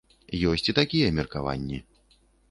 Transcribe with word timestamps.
Ёсць 0.51 0.63
і 0.71 0.73
такія 0.79 1.11
меркаванні. 1.17 1.79